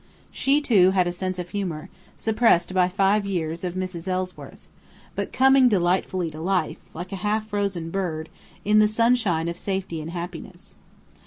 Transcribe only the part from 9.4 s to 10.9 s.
of safety and happiness.